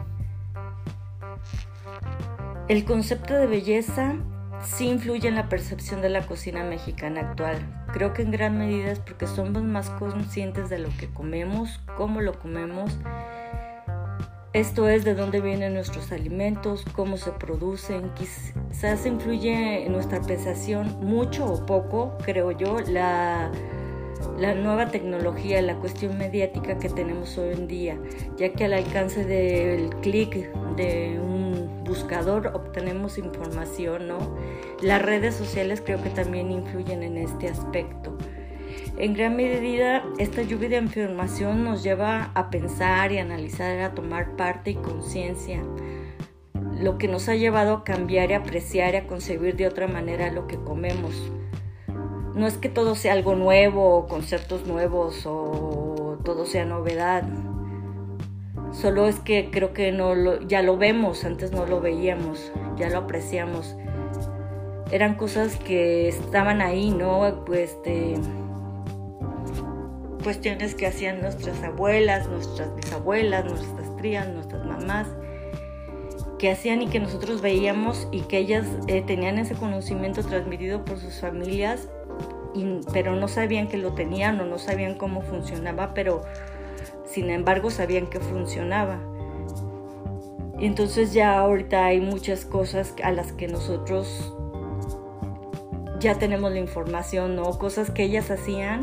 El 2.71 2.85
concepto 2.85 3.33
de 3.33 3.47
belleza 3.47 4.15
sí 4.63 4.87
influye 4.87 5.27
en 5.27 5.35
la 5.35 5.49
percepción 5.49 6.01
de 6.01 6.07
la 6.07 6.25
cocina 6.25 6.63
mexicana 6.63 7.19
actual. 7.19 7.57
Creo 7.91 8.13
que 8.13 8.21
en 8.21 8.31
gran 8.31 8.57
medida 8.57 8.93
es 8.93 8.99
porque 8.99 9.27
somos 9.27 9.61
más 9.61 9.89
conscientes 9.89 10.69
de 10.69 10.79
lo 10.79 10.87
que 10.97 11.09
comemos, 11.09 11.81
cómo 11.97 12.21
lo 12.21 12.39
comemos. 12.39 12.97
Esto 14.53 14.87
es 14.87 15.03
de 15.03 15.15
dónde 15.15 15.41
vienen 15.41 15.73
nuestros 15.73 16.13
alimentos, 16.13 16.85
cómo 16.93 17.17
se 17.17 17.31
producen. 17.31 18.09
Quizás 18.13 19.05
influye 19.05 19.85
en 19.85 19.91
nuestra 19.91 20.19
apreciación 20.19 20.97
mucho 21.01 21.45
o 21.47 21.65
poco, 21.65 22.17
creo 22.23 22.51
yo, 22.51 22.79
la, 22.87 23.51
la 24.39 24.55
nueva 24.55 24.87
tecnología, 24.87 25.61
la 25.61 25.75
cuestión 25.75 26.17
mediática 26.17 26.79
que 26.79 26.87
tenemos 26.87 27.37
hoy 27.37 27.51
en 27.51 27.67
día, 27.67 27.99
ya 28.37 28.53
que 28.53 28.63
al 28.63 28.71
alcance 28.71 29.25
del 29.25 29.89
clic 30.01 30.53
de 30.77 31.19
un 31.19 31.50
buscador 31.83 32.51
obtenemos 32.53 33.17
información, 33.17 34.07
¿no? 34.07 34.35
Las 34.81 35.01
redes 35.01 35.35
sociales 35.35 35.81
creo 35.83 36.01
que 36.01 36.09
también 36.09 36.51
influyen 36.51 37.03
en 37.03 37.17
este 37.17 37.49
aspecto. 37.49 38.17
En 38.97 39.13
gran 39.13 39.35
medida, 39.35 40.03
esta 40.19 40.43
lluvia 40.43 40.69
de 40.69 40.77
información 40.77 41.63
nos 41.63 41.81
lleva 41.83 42.31
a 42.35 42.49
pensar 42.49 43.11
y 43.11 43.17
analizar, 43.17 43.79
a 43.79 43.95
tomar 43.95 44.35
parte 44.35 44.71
y 44.71 44.75
conciencia. 44.75 45.61
lo 46.79 46.97
que 46.97 47.07
nos 47.07 47.29
ha 47.29 47.35
llevado 47.35 47.73
a 47.73 47.83
cambiar 47.83 48.31
y 48.31 48.33
apreciar 48.33 48.95
y 48.95 48.97
a 48.97 49.07
concebir 49.07 49.55
de 49.55 49.67
otra 49.67 49.87
manera 49.87 50.31
lo 50.31 50.47
que 50.47 50.57
comemos. 50.57 51.31
No 52.33 52.47
es 52.47 52.57
que 52.57 52.69
todo 52.69 52.95
sea 52.95 53.13
algo 53.13 53.35
nuevo 53.35 54.07
conceptos 54.07 54.65
nuevos 54.65 55.25
o 55.25 56.17
todo 56.23 56.45
sea 56.45 56.65
novedad. 56.65 57.23
Solo 58.71 59.07
es 59.07 59.19
que 59.19 59.49
creo 59.51 59.73
que 59.73 59.91
no 59.91 60.39
ya 60.41 60.61
lo 60.61 60.77
vemos, 60.77 61.25
antes 61.25 61.51
no 61.51 61.65
lo 61.65 61.81
veíamos, 61.81 62.51
ya 62.77 62.89
lo 62.89 62.99
apreciamos. 62.99 63.75
Eran 64.91 65.15
cosas 65.15 65.57
que 65.57 66.07
estaban 66.07 66.61
ahí, 66.61 66.89
¿no? 66.91 67.43
Pues 67.45 67.77
de 67.83 68.19
cuestiones 70.23 70.75
que 70.75 70.87
hacían 70.87 71.21
nuestras 71.21 71.61
abuelas, 71.63 72.27
nuestras 72.27 72.75
bisabuelas, 72.75 73.45
nuestras 73.45 73.95
trías, 73.97 74.27
nuestras 74.27 74.65
mamás 74.65 75.07
que 76.41 76.49
hacían 76.49 76.81
y 76.81 76.87
que 76.87 76.99
nosotros 76.99 77.39
veíamos 77.39 78.07
y 78.11 78.21
que 78.21 78.39
ellas 78.39 78.65
eh, 78.87 79.03
tenían 79.05 79.37
ese 79.37 79.53
conocimiento 79.53 80.23
transmitido 80.23 80.83
por 80.83 80.97
sus 80.97 81.19
familias, 81.19 81.87
pero 82.91 83.15
no 83.15 83.27
sabían 83.27 83.67
que 83.67 83.77
lo 83.77 83.93
tenían 83.93 84.39
o 84.39 84.45
no 84.47 84.57
sabían 84.57 84.95
cómo 84.95 85.21
funcionaba, 85.21 85.93
pero 85.93 86.23
sin 87.11 87.29
embargo 87.29 87.69
sabían 87.69 88.07
que 88.07 88.19
funcionaba. 88.19 88.99
Entonces 90.59 91.13
ya 91.13 91.39
ahorita 91.39 91.85
hay 91.85 92.01
muchas 92.01 92.45
cosas 92.45 92.93
a 93.03 93.11
las 93.11 93.31
que 93.33 93.47
nosotros 93.47 94.33
ya 95.99 96.15
tenemos 96.15 96.51
la 96.51 96.59
información, 96.59 97.35
¿no? 97.35 97.57
Cosas 97.57 97.91
que 97.91 98.03
ellas 98.03 98.31
hacían 98.31 98.81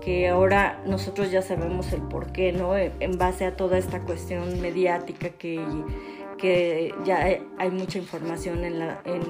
que 0.00 0.28
ahora 0.28 0.82
nosotros 0.86 1.30
ya 1.30 1.42
sabemos 1.42 1.92
el 1.92 2.00
por 2.02 2.32
qué, 2.32 2.52
¿no? 2.52 2.76
En 2.76 3.18
base 3.18 3.44
a 3.44 3.56
toda 3.56 3.78
esta 3.78 4.00
cuestión 4.00 4.60
mediática 4.60 5.30
que 5.30 5.60
que 6.36 6.94
ya 7.04 7.38
hay 7.58 7.70
mucha 7.70 7.98
información 7.98 8.64
en, 8.64 8.78
la, 8.78 9.00
en, 9.04 9.22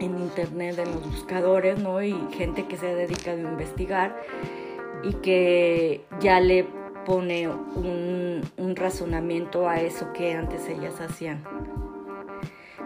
internet, 0.00 0.78
en 0.78 0.92
los 0.92 1.06
buscadores, 1.06 1.78
¿no? 1.78 2.02
Y 2.02 2.14
gente 2.32 2.66
que 2.66 2.76
se 2.76 2.88
ha 2.88 2.94
dedicado 2.94 3.38
a 3.38 3.50
investigar 3.50 4.16
y 5.02 5.14
que 5.14 6.04
ya 6.20 6.40
le 6.40 6.66
pone 7.04 7.48
un, 7.48 8.42
razonamiento 8.76 9.68
a 9.68 9.80
eso 9.80 10.12
que 10.12 10.34
antes 10.34 10.68
ellas 10.68 11.00
hacían. 11.00 11.44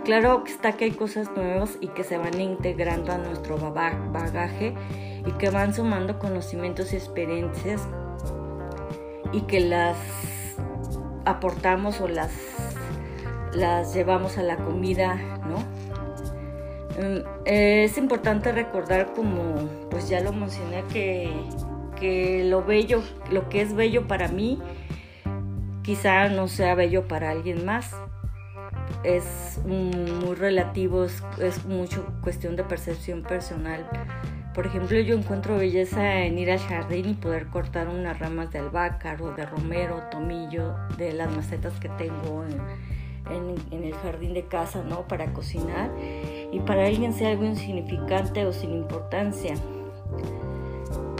Claro 0.05 0.45
que 0.45 0.53
está 0.53 0.73
que 0.73 0.85
hay 0.85 0.91
cosas 0.91 1.31
nuevas 1.35 1.79
y 1.81 1.89
que 1.89 2.05
se 2.05 2.19
van 2.19 2.41
integrando 2.41 3.13
a 3.13 3.19
nuestro 3.19 3.59
bagaje 3.59 4.75
y 5.27 5.33
que 5.33 5.51
van 5.51 5.75
sumando 5.75 6.19
conocimientos 6.19 6.93
y 6.93 6.97
experiencias 6.97 7.89
y 9.33 9.43
que 9.43 9.61
las 9.61 9.97
aportamos 11.25 12.01
o 12.01 12.09
las 12.09 12.31
las 13.53 13.95
llevamos 13.95 14.39
a 14.39 14.43
la 14.43 14.57
comida, 14.57 15.17
¿no? 15.49 15.59
Mm, 16.99 17.23
es 17.45 17.97
importante 17.99 18.53
recordar, 18.53 19.13
como 19.15 19.69
pues 19.91 20.09
ya 20.09 20.21
lo 20.21 20.33
mencioné, 20.33 20.85
que, 20.93 21.31
que 21.99 22.45
lo 22.45 22.65
bello, 22.65 23.03
lo 23.31 23.49
que 23.49 23.63
es 23.63 23.75
bello 23.75 24.07
para 24.07 24.29
mí, 24.29 24.59
quizá 25.83 26.29
no 26.29 26.49
sea 26.49 26.75
bello 26.75 27.09
para 27.09 27.31
alguien 27.31 27.65
más. 27.65 27.95
Es 29.05 29.61
muy 29.65 30.35
relativo, 30.35 31.05
es, 31.05 31.23
es 31.41 31.65
mucho 31.65 32.07
cuestión 32.23 32.57
de 32.57 32.65
percepción 32.65 33.23
personal. 33.23 33.89
Por 34.55 34.67
ejemplo, 34.67 34.99
yo 34.99 35.15
encuentro 35.15 35.57
belleza 35.57 36.25
en 36.25 36.37
ir 36.37 36.51
al 36.51 36.59
jardín 36.59 37.11
y 37.11 37.15
poder 37.15 37.47
cortar 37.47 37.89
unas 37.89 38.19
ramas 38.19 38.51
de 38.51 38.59
albácar 38.59 39.23
o 39.23 39.33
de 39.33 39.47
romero, 39.47 40.03
tomillo, 40.11 40.75
de 40.97 41.13
las 41.13 41.31
macetas 41.35 41.79
que 41.79 41.89
tengo 41.91 42.45
en, 42.45 43.55
en, 43.71 43.85
el 43.85 43.95
jardín 43.95 44.35
de 44.35 44.47
casa, 44.47 44.83
¿no? 44.83 45.07
Para 45.07 45.33
cocinar 45.33 45.91
y 46.53 46.59
para 46.61 46.87
alguien 46.87 47.13
sea 47.13 47.31
algo 47.31 47.45
insignificante 47.45 48.47
o 48.47 48.53
sin 48.53 48.73
importancia. 48.73 49.55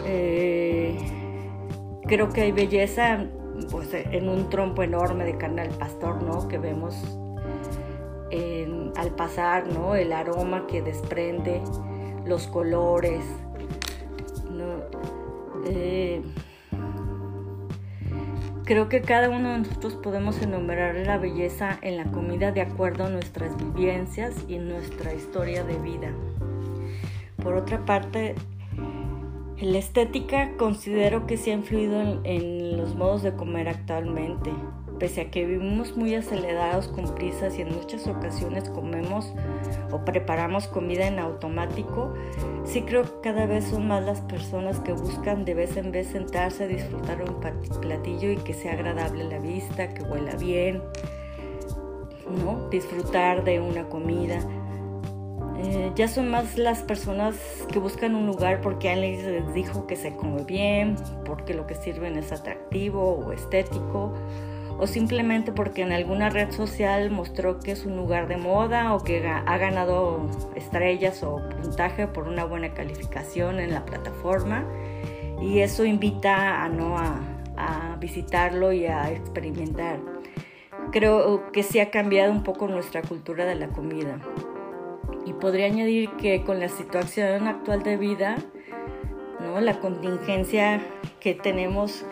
Eh, 0.07 0.97
creo 2.07 2.29
que 2.31 2.43
hay 2.43 2.53
belleza 2.53 3.27
pues, 3.71 3.93
en 3.93 4.29
un 4.29 4.49
trompo 4.51 4.83
enorme 4.83 5.25
de 5.25 5.37
carne 5.37 5.63
al 5.63 5.71
pastor, 5.71 6.23
¿no? 6.23 6.49
Que 6.49 6.59
vemos 6.59 6.95
al 8.97 9.11
pasar, 9.15 9.69
¿no? 9.69 9.95
El 9.95 10.13
aroma 10.13 10.67
que 10.67 10.83
desprende, 10.83 11.63
los 12.27 12.47
colores, 12.47 13.23
¿no? 14.51 14.83
Eh, 15.67 16.23
Creo 18.69 18.91
que 18.91 19.01
cada 19.01 19.31
uno 19.31 19.53
de 19.53 19.59
nosotros 19.61 19.95
podemos 19.95 20.43
enumerar 20.43 20.95
la 20.97 21.17
belleza 21.17 21.79
en 21.81 21.97
la 21.97 22.05
comida 22.05 22.53
de 22.53 22.61
acuerdo 22.61 23.07
a 23.07 23.09
nuestras 23.09 23.57
vivencias 23.57 24.35
y 24.47 24.59
nuestra 24.59 25.15
historia 25.15 25.65
de 25.65 25.79
vida. 25.79 26.11
Por 27.43 27.55
otra 27.55 27.87
parte, 27.87 28.35
la 29.61 29.79
estética 29.79 30.57
considero 30.57 31.27
que 31.27 31.37
sí 31.37 31.51
ha 31.51 31.55
influido 31.55 32.01
en, 32.25 32.77
los 32.77 32.95
modos 32.95 33.23
de 33.23 33.35
comer 33.35 33.69
actualmente 33.69 34.53
pese 34.99 35.23
a 35.23 35.31
que 35.31 35.45
vivimos 35.45 35.97
muy 35.97 36.15
acelerados 36.15 36.89
con 36.89 37.15
prisas 37.15 37.57
y 37.59 37.63
en 37.63 37.75
muchas 37.75 38.07
ocasiones 38.07 38.69
comemos 38.69 39.33
o 39.93 40.05
preparamos 40.05 40.67
comida 40.67 41.07
en 41.07 41.19
automático, 41.19 42.15
sí 42.65 42.83
creo 42.83 43.05
que 43.05 43.21
cada 43.23 43.47
vez 43.47 43.65
son 43.65 43.87
más 43.87 44.05
las 44.05 44.21
personas 44.23 44.81
que 44.81 44.93
buscan 44.93 45.45
de 45.45 45.55
vez 45.55 45.77
en 45.77 45.93
vez 45.93 46.09
sentarse 46.09 46.65
a 46.65 46.67
disfrutar 46.67 47.23
un 47.23 47.41
platillo 47.81 48.33
y 48.33 48.37
que 48.37 48.55
sea 48.55 48.73
agradable 48.73 49.25
la 49.25 49.39
vista, 49.39 49.95
que 49.95 50.03
huela 50.03 50.35
bien, 50.35 50.83
¿no? 52.45 52.69
Disfrutar 52.69 53.45
de 53.45 53.61
una 53.61 53.89
comida. 53.89 54.41
Eh, 55.59 55.91
ya 55.97 56.07
son 56.07 56.31
más 56.31 56.57
las 56.57 56.83
personas 56.83 57.37
que 57.73 57.79
buscan 57.79 58.15
un 58.15 58.27
lugar 58.27 58.61
porque 58.61 58.91
alguien 58.91 59.33
les 59.33 59.55
dijo 59.55 59.87
que 59.87 59.97
se 59.97 60.15
come 60.15 60.45
bien, 60.45 60.97
porque 61.25 61.55
lo 61.55 61.67
que 61.67 61.75
sirven 61.75 62.17
es 62.17 62.31
atractivo 62.31 63.19
o 63.19 63.33
estético, 63.33 64.15
o 64.79 64.87
simplemente 64.87 65.51
porque 65.51 65.83
en 65.83 65.93
alguna 65.93 66.31
red 66.31 66.53
social 66.53 67.11
mostró 67.11 67.59
que 67.59 67.73
es 67.73 67.85
un 67.85 67.97
lugar 67.97 68.29
de 68.29 68.37
moda 68.37 68.95
o 68.95 69.03
que 69.03 69.27
ha 69.27 69.59
ganado 69.59 70.21
estrellas 70.55 71.25
o 71.25 71.43
puntaje 71.61 72.07
por 72.07 72.29
una 72.29 72.45
buena 72.45 72.73
calificación 72.75 73.59
en 73.59 73.73
la 73.73 73.85
plataforma 73.85 74.65
y 75.41 75.61
eso 75.61 75.85
invita 75.85 76.63
a 76.63 76.69
no 76.69 76.97
a, 76.97 77.35
visitarlo 77.99 78.73
y 78.73 78.87
a 78.87 79.11
experimentar. 79.11 79.99
Creo 80.93 81.51
que 81.51 81.65
sí 81.65 81.81
ha 81.81 81.91
cambiado 81.91 82.31
un 82.31 82.45
poco 82.45 82.69
nuestra 82.69 83.03
cultura 83.03 83.45
de 83.45 83.57
la 83.57 83.67
comida. 83.67 84.21
Y 85.27 85.33
podría 85.35 85.67
añadir 85.67 86.11
que 86.13 86.45
con 86.45 86.61
la 86.61 86.69
situación 86.69 87.47
actual 87.47 87.83
de 87.83 87.97
vida, 87.97 88.37
¿no? 89.41 89.61
la 89.61 89.81
contingencia 89.81 90.81
que 91.21 91.35
tenemos 91.35 92.05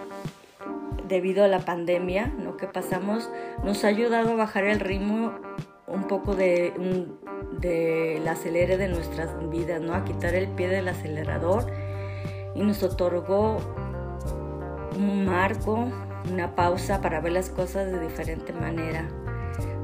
debido 1.08 1.44
a 1.44 1.48
la 1.48 1.60
pandemia 1.60 2.26
¿no? 2.38 2.56
que 2.56 2.66
pasamos, 2.66 3.30
nos 3.64 3.84
ha 3.84 3.88
ayudado 3.88 4.32
a 4.32 4.34
bajar 4.34 4.64
el 4.64 4.80
ritmo 4.80 5.32
un 5.86 6.04
poco 6.04 6.34
de, 6.34 6.72
del 7.60 8.26
acelere 8.26 8.76
de 8.76 8.88
nuestras 8.88 9.30
vidas, 9.50 9.80
¿no? 9.80 9.94
a 9.94 10.04
quitar 10.04 10.34
el 10.34 10.48
pie 10.48 10.68
del 10.68 10.88
acelerador 10.88 11.66
y 12.54 12.62
nos 12.62 12.82
otorgó 12.82 13.58
un 14.96 15.26
marco, 15.26 15.88
una 16.30 16.54
pausa 16.54 17.00
para 17.00 17.20
ver 17.20 17.32
las 17.32 17.50
cosas 17.50 17.90
de 17.90 18.00
diferente 18.00 18.52
manera. 18.52 19.08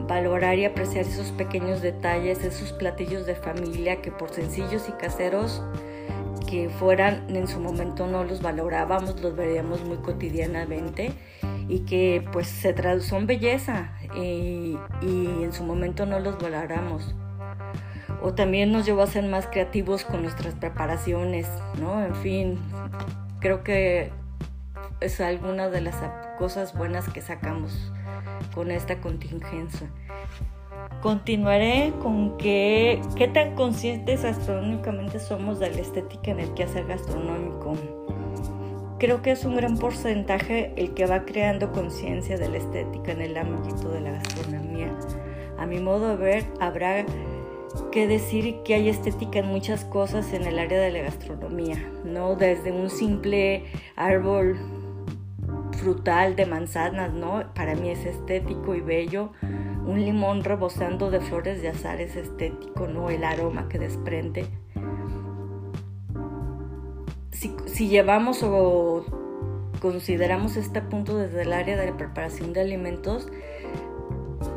Valorar 0.06 0.58
y 0.58 0.64
apreciar 0.64 1.06
esos 1.06 1.30
pequeños 1.32 1.80
detalles, 1.80 2.44
esos 2.44 2.72
platillos 2.72 3.26
de 3.26 3.34
familia 3.34 4.02
que 4.02 4.10
por 4.10 4.30
sencillos 4.30 4.88
y 4.88 4.92
caseros 4.92 5.62
que 6.52 6.68
fueran 6.68 7.34
en 7.34 7.48
su 7.48 7.60
momento 7.60 8.06
no 8.06 8.24
los 8.24 8.42
valorábamos, 8.42 9.20
los 9.22 9.34
veríamos 9.34 9.84
muy 9.84 9.96
cotidianamente 9.98 11.12
y 11.68 11.80
que 11.80 12.22
pues 12.30 12.46
se 12.46 13.00
son 13.00 13.26
belleza 13.26 13.92
y, 14.14 14.76
y 15.00 15.42
en 15.42 15.52
su 15.52 15.64
momento 15.64 16.04
no 16.04 16.20
los 16.20 16.38
valoramos. 16.38 17.14
O 18.20 18.34
también 18.34 18.70
nos 18.70 18.84
llevó 18.84 19.02
a 19.02 19.06
ser 19.06 19.24
más 19.24 19.46
creativos 19.46 20.04
con 20.04 20.22
nuestras 20.22 20.54
preparaciones, 20.54 21.48
¿no? 21.80 22.04
En 22.04 22.14
fin, 22.16 22.58
creo 23.40 23.64
que 23.64 24.12
es 25.00 25.20
alguna 25.20 25.70
de 25.70 25.80
las 25.80 25.96
cosas 26.38 26.76
buenas 26.76 27.08
que 27.08 27.22
sacamos 27.22 27.92
con 28.54 28.70
esta 28.70 29.00
contingencia. 29.00 29.90
Continuaré 31.00 31.92
con 32.00 32.36
que 32.38 33.00
qué 33.16 33.28
tan 33.28 33.54
conscientes 33.54 34.24
astronómicamente 34.24 35.18
somos 35.18 35.58
de 35.58 35.70
la 35.70 35.80
estética 35.80 36.30
en 36.30 36.40
el 36.40 36.54
quehacer 36.54 36.86
gastronómico. 36.86 37.74
Creo 38.98 39.20
que 39.20 39.32
es 39.32 39.44
un 39.44 39.56
gran 39.56 39.78
porcentaje 39.78 40.72
el 40.76 40.94
que 40.94 41.06
va 41.06 41.24
creando 41.24 41.72
conciencia 41.72 42.38
de 42.38 42.48
la 42.48 42.58
estética 42.58 43.12
en 43.12 43.20
el 43.20 43.36
ámbito 43.36 43.88
de 43.88 44.00
la 44.00 44.12
gastronomía. 44.12 44.96
A 45.58 45.66
mi 45.66 45.80
modo 45.80 46.10
de 46.10 46.16
ver, 46.16 46.44
habrá 46.60 47.04
que 47.90 48.06
decir 48.06 48.62
que 48.64 48.74
hay 48.74 48.88
estética 48.88 49.40
en 49.40 49.46
muchas 49.46 49.84
cosas 49.84 50.32
en 50.32 50.44
el 50.44 50.58
área 50.58 50.78
de 50.80 50.92
la 50.92 51.00
gastronomía, 51.00 51.78
no 52.04 52.36
desde 52.36 52.70
un 52.70 52.90
simple 52.90 53.64
árbol 53.96 54.56
frutal 55.82 56.36
de 56.36 56.46
manzanas, 56.46 57.12
¿no? 57.12 57.42
Para 57.54 57.74
mí 57.74 57.90
es 57.90 58.06
estético 58.06 58.74
y 58.74 58.80
bello 58.80 59.32
un 59.86 60.04
limón 60.04 60.44
rebosando 60.44 61.10
de 61.10 61.20
flores 61.20 61.60
de 61.60 61.68
azar 61.68 62.00
es 62.00 62.16
estético, 62.16 62.86
¿no? 62.86 63.10
El 63.10 63.24
aroma 63.24 63.68
que 63.68 63.78
desprende. 63.78 64.46
Si, 67.32 67.88
llevamos 67.88 68.44
o 68.44 69.04
consideramos 69.80 70.56
este 70.56 70.80
punto 70.80 71.18
desde 71.18 71.42
el 71.42 71.52
área 71.52 71.76
de 71.76 71.92
preparación 71.92 72.52
de 72.52 72.60
alimentos, 72.60 73.28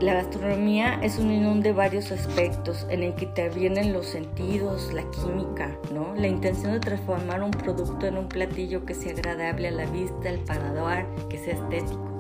la 0.02 0.14
gastronomía 0.16 1.00
es 1.02 1.18
un 1.20 1.28
unión 1.28 1.62
de 1.62 1.72
varios 1.72 2.12
aspectos 2.12 2.86
en 2.90 3.02
el 3.02 3.16
que 3.16 3.26
intervienen 3.26 3.94
los 3.94 4.08
sentidos, 4.08 4.94
la 4.94 5.04
química, 5.12 5.78
¿no? 5.94 6.14
La 6.16 6.28
intención 6.28 6.74
de 6.74 6.80
transformar 6.82 7.42
un 7.42 7.52
producto 7.52 8.06
en 8.06 8.18
un 8.18 8.28
platillo 8.28 8.86
que 8.86 8.94
sea 8.94 9.14
agradable 9.14 9.70
a 9.70 9.72
la 9.72 9.86
vista, 9.86 10.30
al 10.30 10.40
paladar, 10.40 11.08
que 11.30 11.38
sea 11.38 11.54
estético. 11.54 12.12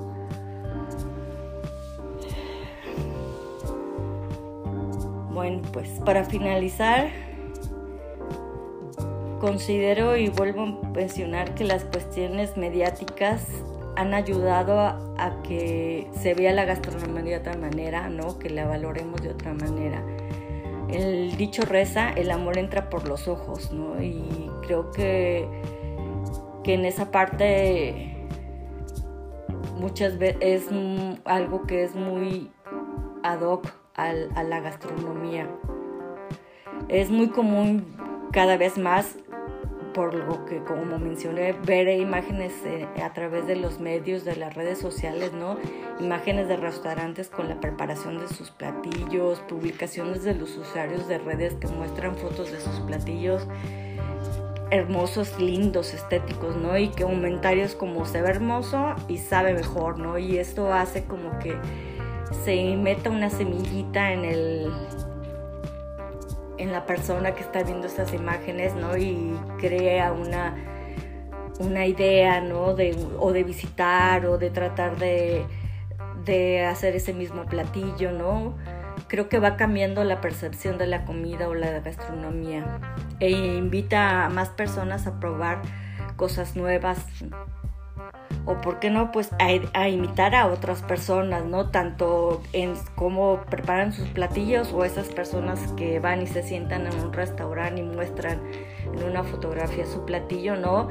Bueno, 5.34 5.62
pues 5.74 5.90
para 6.06 6.24
finalizar, 6.24 7.10
considero 9.42 10.16
y 10.16 10.30
vuelvo 10.30 10.62
a 10.62 10.90
mencionar 10.92 11.54
que 11.56 11.66
las 11.66 11.84
cuestiones 11.84 12.56
mediáticas 12.56 13.46
han 13.96 14.14
ayudado 14.14 14.80
a, 14.80 15.42
que 15.44 16.08
se 16.12 16.34
vea 16.34 16.54
la 16.54 16.66
gastronomía 16.66 17.24
de 17.24 17.38
otra 17.38 17.58
manera, 17.58 18.10
¿no? 18.10 18.38
Que 18.40 18.50
la 18.50 18.66
valoremos 18.66 19.22
de 19.22 19.30
otra 19.30 19.54
manera. 19.54 20.04
El 20.90 21.36
dicho 21.38 21.64
reza, 21.64 22.10
el 22.12 22.32
amor 22.32 22.58
entra 22.58 22.90
por 22.90 23.08
los 23.08 23.28
ojos, 23.28 23.72
¿no? 23.72 24.02
Y 24.02 24.50
creo 24.64 24.92
que, 24.92 25.48
que 26.64 26.74
en 26.74 26.86
esa 26.86 27.12
parte 27.12 28.16
muchas 29.76 30.18
veces 30.18 30.38
es 30.42 30.70
algo 31.26 31.64
que 31.64 31.84
es 31.84 31.96
muy 31.96 32.52
ad 33.24 33.42
hoc 33.42 33.68
a 33.96 34.14
la 34.44 34.60
gastronomía. 34.60 35.50
Es 36.88 37.10
muy 37.10 37.30
común 37.30 37.96
cada 38.32 38.58
vez 38.58 38.78
más 38.78 39.16
por 39.96 40.14
lo 40.14 40.46
que, 40.46 40.62
como 40.64 41.00
mencioné, 41.00 41.54
ver 41.54 41.88
imágenes 41.88 42.52
eh, 42.66 42.86
a 43.02 43.14
través 43.14 43.48
de 43.48 43.56
los 43.56 43.80
medios, 43.80 44.26
de 44.26 44.36
las 44.36 44.54
redes 44.54 44.78
sociales, 44.78 45.32
¿no? 45.32 45.58
Imágenes 46.02 46.50
de 46.50 46.58
restaurantes 46.58 47.30
con 47.30 47.48
la 47.48 47.62
preparación 47.62 48.20
de 48.20 48.28
sus 48.28 48.52
platillos, 48.52 49.40
publicaciones 49.48 50.24
de 50.24 50.36
los 50.36 50.58
usuarios 50.58 51.08
de 51.08 51.18
redes 51.18 51.54
que 51.56 51.68
muestran 51.68 52.16
fotos 52.18 52.52
de 52.52 52.60
sus 52.60 52.82
platillos 52.82 53.48
hermosos, 54.72 55.40
lindos, 55.40 55.94
estéticos, 55.94 56.58
¿no? 56.58 56.78
Y 56.78 56.90
que 56.90 57.04
comentarios 57.04 57.76
como 57.76 58.06
se 58.06 58.22
ve 58.22 58.30
hermoso 58.30 58.96
y 59.08 59.18
sabe 59.20 59.54
mejor, 59.54 59.98
¿no? 59.98 60.18
Y 60.18 60.38
esto 60.38 60.74
hace 60.74 61.06
como 61.06 61.40
que 61.40 61.56
se 62.44 62.76
meta 62.76 63.10
una 63.10 63.30
semillita 63.30 64.12
en 64.12 64.26
el 64.26 64.72
en 66.58 66.72
la 66.72 66.86
persona 66.86 67.34
que 67.34 67.42
está 67.42 67.64
viendo 67.64 67.88
estas 67.88 68.14
imágenes, 68.14 68.74
¿no? 68.76 68.98
Y 68.98 69.38
crea 69.60 70.12
una, 70.12 70.56
una 71.60 71.86
idea, 71.86 72.42
¿no? 72.42 72.74
De, 72.74 72.96
o 73.20 73.32
de 73.32 73.44
visitar 73.44 74.26
o 74.26 74.38
de 74.38 74.50
tratar 74.50 74.98
de, 74.98 75.46
de 76.26 76.66
hacer 76.66 76.96
ese 76.96 77.14
mismo 77.14 77.46
platillo, 77.46 78.12
¿no? 78.12 78.56
Creo 79.08 79.30
que 79.30 79.40
va 79.40 79.58
cambiando 79.58 80.04
la 80.04 80.22
percepción 80.22 80.78
de 80.78 80.88
la 80.88 81.06
comida 81.06 81.48
o 81.48 81.54
la 81.54 81.80
gastronomía 81.80 82.80
e 83.20 83.30
invita 83.30 84.26
a 84.26 84.30
más 84.30 84.50
personas 84.50 85.06
a 85.08 85.20
probar 85.20 85.62
cosas 86.16 86.56
nuevas, 86.56 87.06
o 88.46 88.62
por 88.62 88.80
qué 88.80 88.90
no, 88.90 89.12
pues 89.12 89.32
a, 89.40 89.88
imitar 89.90 90.36
a 90.36 90.48
otras 90.48 90.82
personas, 90.82 91.46
¿no? 91.46 91.70
Tanto 91.70 92.42
en 92.54 92.74
cómo 92.96 93.42
preparan 93.50 93.92
sus 93.92 94.08
platillos 94.10 94.72
o 94.74 94.86
esas 94.86 95.08
personas 95.08 95.60
que 95.74 96.00
van 96.00 96.22
y 96.22 96.28
se 96.28 96.44
sientan 96.44 96.86
en 96.86 96.94
un 97.00 97.14
restaurante 97.14 97.82
y 97.82 97.84
muestran 97.84 98.40
en 98.94 99.04
una 99.04 99.24
fotografía 99.24 99.86
su 99.86 100.06
platillo, 100.06 100.56
¿no? 100.56 100.90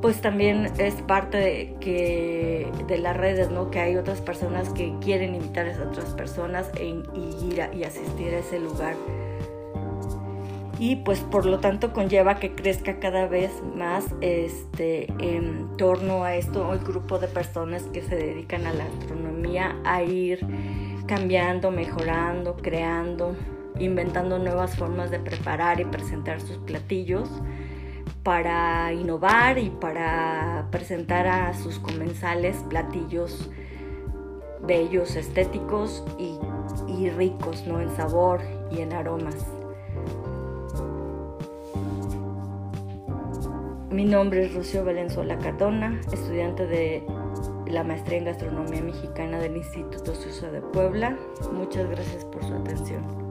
Pues 0.00 0.20
también 0.20 0.72
es 0.78 0.94
parte 1.02 1.38
de, 1.38 1.76
que, 1.80 2.70
de 2.86 2.98
las 2.98 3.16
redes, 3.16 3.50
¿no? 3.50 3.70
Que 3.70 3.80
hay 3.80 3.96
otras 3.96 4.20
personas 4.20 4.70
que 4.70 4.94
quieren 5.00 5.34
imitar 5.34 5.68
a 5.68 5.82
otras 5.82 6.14
personas 6.14 6.70
e, 6.76 7.02
y 7.14 7.50
ir 7.50 7.68
y 7.74 7.84
asistir 7.84 8.32
a 8.34 8.38
ese 8.38 8.60
lugar 8.60 8.94
y 10.78 10.96
pues 10.96 11.20
por 11.20 11.44
lo 11.44 11.58
tanto 11.58 11.92
conlleva 11.92 12.36
que 12.36 12.54
crezca 12.54 13.00
cada 13.00 13.26
vez 13.26 13.50
más 13.76 14.06
este 14.20 15.12
en 15.18 15.76
torno 15.76 16.24
a 16.24 16.36
esto 16.36 16.72
el 16.72 16.80
grupo 16.80 17.18
de 17.18 17.26
personas 17.28 17.82
que 17.92 18.02
se 18.02 18.14
dedican 18.14 18.66
a 18.66 18.72
la 18.72 18.84
astronomía 18.84 19.76
a 19.84 20.02
ir 20.02 20.46
cambiando, 21.06 21.70
mejorando, 21.70 22.56
creando, 22.56 23.34
inventando 23.78 24.38
nuevas 24.38 24.76
formas 24.76 25.10
de 25.10 25.18
preparar 25.18 25.80
y 25.80 25.84
presentar 25.84 26.40
sus 26.40 26.58
platillos 26.58 27.28
para 28.22 28.92
innovar 28.92 29.58
y 29.58 29.70
para 29.70 30.68
presentar 30.70 31.26
a 31.26 31.54
sus 31.54 31.78
comensales 31.78 32.56
platillos 32.68 33.50
bellos, 34.60 35.16
estéticos 35.16 36.04
y, 36.18 36.38
y 36.92 37.10
ricos 37.10 37.66
¿no? 37.66 37.80
en 37.80 37.94
sabor 37.96 38.42
y 38.70 38.82
en 38.82 38.92
aromas. 38.92 39.57
Mi 43.98 44.04
nombre 44.04 44.44
es 44.44 44.54
Rocío 44.54 44.84
Valenzuela 44.84 45.36
Cardona, 45.38 46.00
estudiante 46.12 46.68
de 46.68 47.02
la 47.66 47.82
maestría 47.82 48.18
en 48.18 48.26
gastronomía 48.26 48.80
mexicana 48.80 49.40
del 49.40 49.56
Instituto 49.56 50.14
Suizo 50.14 50.52
de 50.52 50.60
Puebla. 50.60 51.18
Muchas 51.52 51.90
gracias 51.90 52.24
por 52.26 52.44
su 52.44 52.54
atención. 52.54 53.27